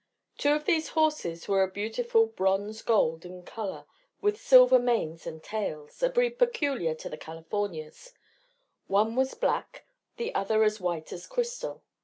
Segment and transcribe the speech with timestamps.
[0.39, 3.85] Two of these horses were a beautiful bronze gold in colour,
[4.19, 8.11] with silver manes and tails, a breed peculiar to the Californias;
[8.87, 9.85] one was black,
[10.17, 11.83] the other as white as crystal.